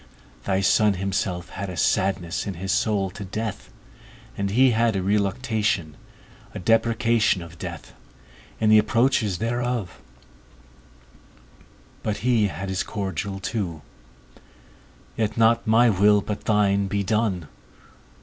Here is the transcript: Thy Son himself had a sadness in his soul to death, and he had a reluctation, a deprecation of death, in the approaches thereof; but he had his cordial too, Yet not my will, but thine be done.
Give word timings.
Thy 0.45 0.61
Son 0.61 0.95
himself 0.95 1.49
had 1.49 1.69
a 1.69 1.77
sadness 1.77 2.47
in 2.47 2.55
his 2.55 2.71
soul 2.71 3.11
to 3.11 3.23
death, 3.23 3.71
and 4.35 4.49
he 4.49 4.71
had 4.71 4.95
a 4.95 5.03
reluctation, 5.03 5.95
a 6.55 6.57
deprecation 6.59 7.43
of 7.43 7.59
death, 7.59 7.93
in 8.59 8.71
the 8.71 8.79
approaches 8.79 9.37
thereof; 9.37 10.01
but 12.01 12.17
he 12.25 12.47
had 12.47 12.67
his 12.69 12.81
cordial 12.81 13.39
too, 13.39 13.83
Yet 15.15 15.37
not 15.37 15.67
my 15.67 15.91
will, 15.91 16.21
but 16.21 16.45
thine 16.45 16.87
be 16.87 17.03
done. 17.03 17.47